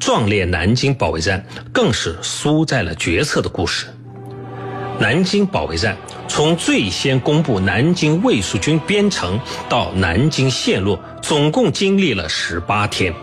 [0.00, 3.86] 壮烈南京保卫战更是输在了决策的故事。
[4.98, 5.96] 南京保卫战
[6.28, 9.38] 从最先公布南京卫戍军编成
[9.68, 13.14] 到南京陷落，总共经历了十八天。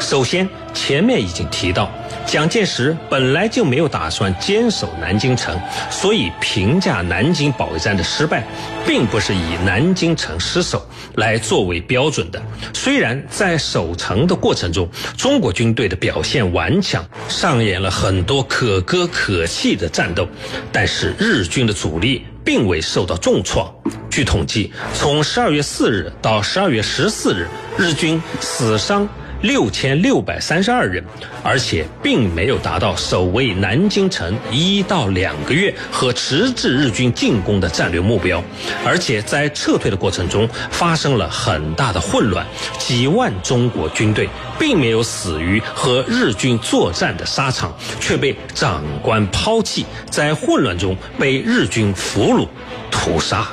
[0.00, 1.90] 首先，前面已经提到，
[2.26, 5.58] 蒋介石本来就没有打算坚守南京城，
[5.90, 8.44] 所以评价南京保卫战的失败，
[8.86, 12.42] 并不是以南京城失守来作为标准的。
[12.74, 20.28] 虽然在守城的过程中，中国军队的表现顽强，上演了很多可歌可泣的战斗，
[20.70, 23.72] 但是日军的主力并未受到重创。
[24.10, 27.48] 据统计，从十二月四日到十二月十四日，
[27.78, 29.08] 日军死伤。
[29.44, 31.04] 六千六百三十二人，
[31.42, 38.42] 而且并没有达到守卫南京城一到两个月和迟滞日军进攻的战略目标，
[38.86, 42.46] 而且在撤退的过程中发生了很大的混乱，
[42.78, 44.26] 几万中国军队
[44.58, 52.48] 并没有死于和日军作战的沙场，却被长官抛弃，在混乱中被日军俘虏、
[52.90, 53.46] 屠杀。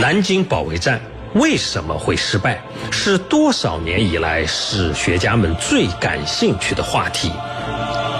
[0.00, 1.00] 南京保卫战。
[1.34, 2.62] 为什么会失败？
[2.90, 7.30] 是多少年以来史学家们最感兴趣的话题。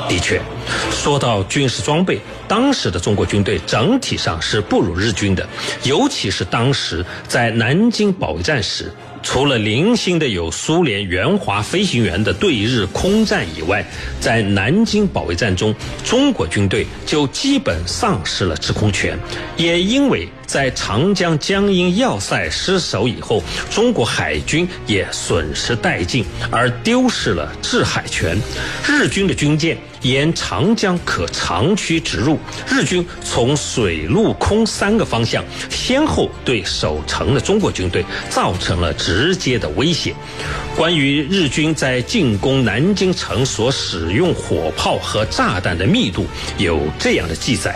[0.09, 0.41] 的确，
[0.91, 5.49] 说到军事装备，当时的中国军队整体上是不如日军的，
[5.85, 8.93] 尤其是当时在南京保卫战时。
[9.23, 13.83] 除了零星的有苏联援华飞行员的对日空战以外，
[14.21, 19.19] 在南京保卫战中，中国军队就基本丧失了制空权。
[19.57, 28.39] 也因为在长江江阴要塞失守以后，中国海军也损失殆尽，而丢失了制海权。
[28.87, 29.77] 日军的军舰。
[30.05, 40.15] 沿长江可长驱直入，日军从水陆空三个方向先后对守城的中国军队造成了直接的威胁。
[40.77, 46.27] 关于日军在进攻南京城所使用火炮和炸弹的密度，
[46.59, 47.75] 有这样的记载：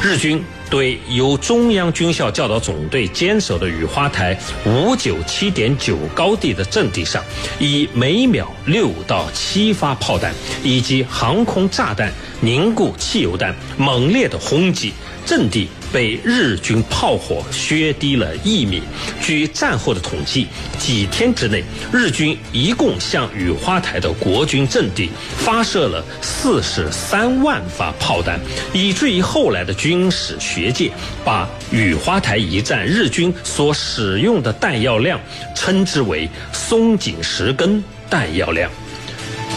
[0.00, 0.40] 日军。
[0.70, 7.22] 对由中央军校教导总队坚守的雨花台五九七点九高地的阵地上，
[7.58, 14.92] 以每秒六到七发炮弹以及航空炸弹、凝固汽油弹猛烈的轰击。
[15.26, 18.82] 阵地被日军炮火削低了一米。
[19.22, 20.46] 据战后的统计，
[20.78, 25.08] 几天之内，日军一共向雨花台的国军阵地
[25.38, 28.38] 发射了四十三万发炮弹，
[28.74, 30.90] 以至于后来的军史学界
[31.24, 35.18] 把雨花台一战日军所使用的弹药量
[35.54, 38.70] 称之为“松井石根弹药量”。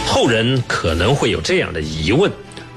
[0.08, 2.32] 后人可能会有这样的疑问。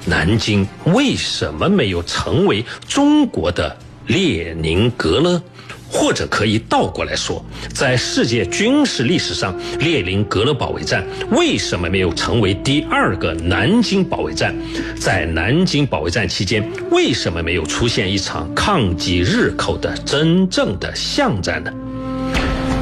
[0.05, 3.75] 南京为什么没有成为中国的
[4.07, 5.41] 列宁格勒？
[5.91, 7.43] 或者可以倒过来说，
[7.73, 14.55] 在世界军事历史上，列宁格勒保卫战为什么没有成为第二个南京保卫战？
[14.97, 21.71] 在南京保卫战期间，为什么没有出现一场抗击日寇的真正的巷战呢？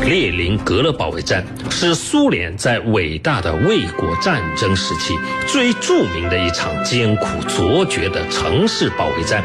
[0.05, 5.13] 列宁格勒保卫战是苏联在伟大的卫国战争时期
[5.45, 9.43] 最著名的一场艰苦卓绝的城市保卫战。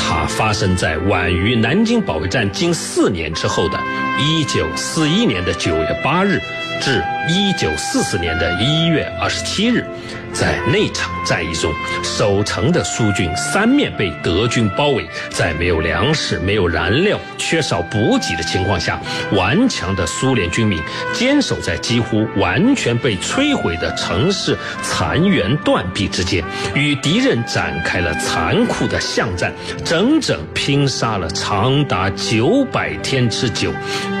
[0.00, 3.78] 它发生在晚于南京保卫战近四年之后的
[4.18, 6.40] 1941年的9月8日
[6.80, 9.84] 至1944年的1月27日。
[10.32, 11.74] 在那场战役中，
[12.04, 19.00] 守城的苏军三面被德军包围，在没有粮食、没有燃料、缺少补给的情况下，
[19.32, 20.80] 顽强的苏联军民
[21.12, 26.44] 坚守在几乎完全被摧毁的城市残垣断壁之间，
[26.76, 29.52] 与敌人展开了残酷的巷战，
[29.90, 33.72] 整整拼杀了长达九百天之久，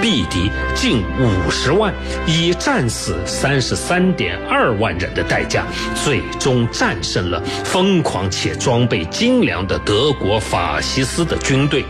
[0.02, 1.94] 毙敌近五十万，
[2.26, 5.64] 以战死三十三点二万人的代价。
[5.94, 11.84] 最终战胜了疯狂且装备精良的德国法西斯的军队，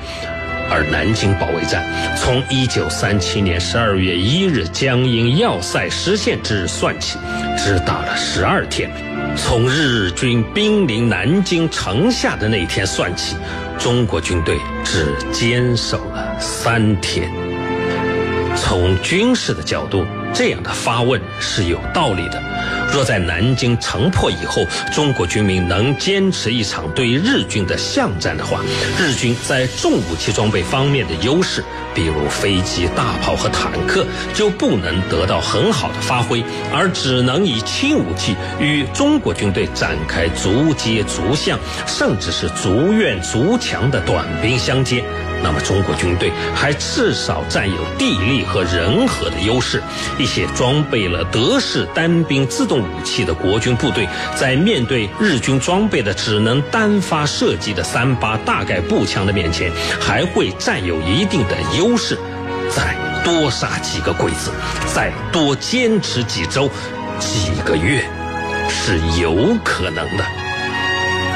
[0.70, 1.82] 而南京保卫战
[2.18, 7.16] 从一九三七年十二月一日江阴要塞失陷之日算起，
[7.56, 8.90] 只打了十二天。
[9.36, 13.36] 从日军兵临南京城下的那天算起，
[13.80, 17.49] 中国军队只坚守了三天。
[18.70, 20.06] 从军事的角度。
[20.32, 22.40] 这样的发问是有道理的。
[22.92, 28.60] 若在南京城破以后，中国军民能坚持一场对日军的巷战的话，
[28.96, 41.58] 日军在重武器装备方面的优势，比如飞机、大炮和坦克，就不能得到很好的发挥，而只能以轻武器与中国军队展开逐街逐巷，
[41.88, 45.02] 甚至是逐院逐墙的短兵相接。
[45.42, 49.82] 那么中国军队还至少占有地利和人和的优势。
[50.18, 62.18] 一些装备了德式单兵自动武器的国军部队，在面对日军装备的只能单发射击的三八大概步枪的面前，还会占有一定的优势。
[62.68, 62.94] 再
[63.24, 64.50] 多杀几个鬼子，
[64.94, 66.70] 再多坚持几周、
[67.18, 68.04] 几个月，
[68.68, 70.24] 是有可能的。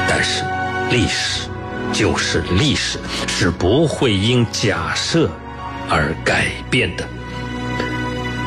[0.07, 0.43] 但是，
[0.89, 1.41] 历史
[1.93, 5.29] 就是历史，是不会因假设
[5.89, 7.07] 而改变的。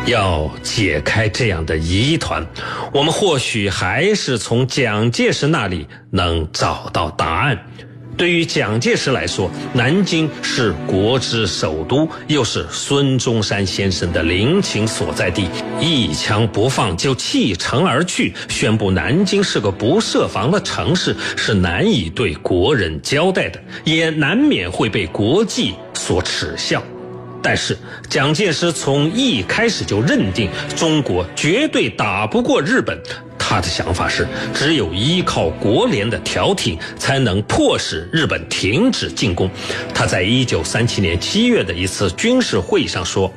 [0.07, 2.47] 要解开这样的疑团，
[2.95, 7.59] 我们或许还是从蒋介石那里能找到答案。
[8.19, 15.49] 对于蒋介石来说，南京是国之首都，又是孙中山先生的陵寝所在地，
[15.81, 26.83] 一枪不放就弃城而去，宣布南京是个不设防的城市，是难以对国人交代的，也难免会被国际所耻笑。
[27.41, 27.79] 但是，
[28.11, 33.01] 蒋介石从一开始就认定中国绝对打不过日本。
[33.51, 39.51] 他的想法是，只有依靠国联的调停，才能迫使日本停止进攻。
[39.95, 43.33] 他在一九三七年七月的一次军事会议上说：“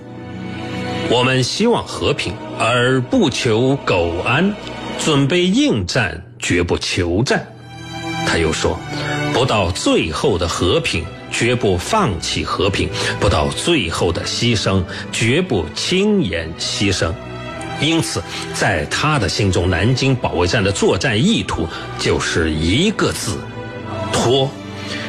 [1.10, 4.52] 我们希望和平，而不求苟安；
[5.00, 7.48] 准备应战，绝不求战。”
[8.28, 8.78] 他又说
[9.34, 17.14] ：“不到最后的和平，绝不放弃和平；不到最后的牺牲，绝不轻言牺牲。”
[17.82, 18.22] 因此，
[18.54, 21.68] 在他的心中，南京保卫战的作战意图
[22.00, 23.38] 就是一个字：
[24.14, 24.50] 拖。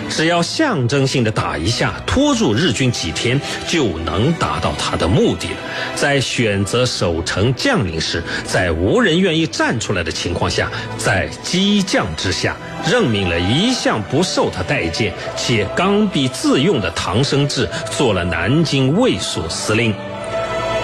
[0.08, 5.56] 只要象征性的打一下，拖住日军几天，就能达到他的目的了。
[5.94, 12.54] 在选择守城将领时，在无人愿意站出来的情况下，在激将之下，
[12.90, 19.94] 任命了一向不受他待见且刚愎自用的唐生智做了南京卫戍司令。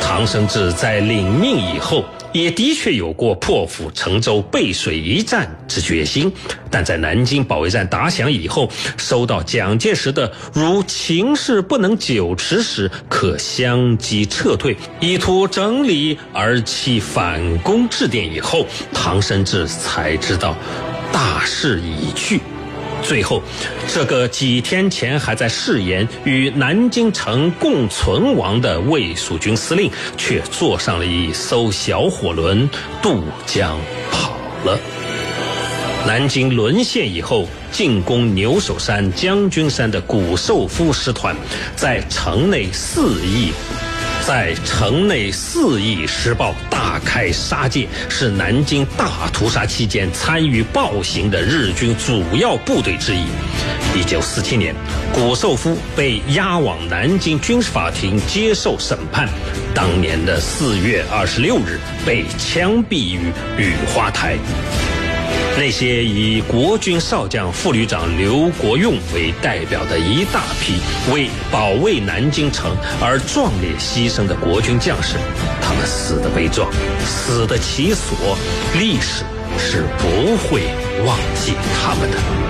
[0.09, 2.03] 唐生智在领命以后，
[2.33, 6.33] 也的确有过破釜沉舟、背水一战之决心，
[6.71, 20.57] 但在南京保卫战打响以后，收到蒋介石的“如情势不能久持时，可相机撤退，以图整理而期反攻”致电以后，唐生智才知道
[21.13, 22.41] 大势已去。
[23.03, 23.43] 最后，
[23.93, 32.69] 这个几天前还在誓言与南京城共存亡的卫戍军司令，却坐上了一艘小火轮
[33.01, 33.79] 渡江
[34.11, 34.79] 跑了。
[36.07, 41.35] 南京沦陷以后，进攻牛首山、将军山的谷寿夫师团，
[41.77, 43.53] 在城内肆意。
[44.27, 46.55] 在城内肆意施暴、
[46.89, 53.27] 大开杀戒，是南京大屠杀期间参与暴行的日军主要部队之一。
[53.95, 54.75] 一九四七年，
[55.13, 59.29] 谷寿夫被押往南京军事法庭接受审判。
[59.75, 64.39] 当年的四月二十六日，被枪毙于雨花台。
[65.59, 70.75] 那些以国军少将副旅长刘国用为代表的一大批
[71.13, 75.17] 为保卫南京城而壮烈牺牲的国军将士，
[75.61, 76.71] 他们死的悲壮，
[77.05, 78.39] 死的其所，
[78.79, 79.25] 历史
[79.59, 80.63] 是不会
[81.05, 82.48] 忘记他们的。